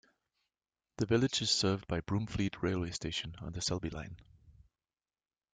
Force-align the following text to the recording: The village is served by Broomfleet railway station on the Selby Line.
The 0.97 1.05
village 1.05 1.43
is 1.43 1.51
served 1.51 1.85
by 1.87 2.01
Broomfleet 2.01 2.63
railway 2.63 2.89
station 2.89 3.35
on 3.39 3.51
the 3.51 3.61
Selby 3.61 3.91
Line. 3.91 4.17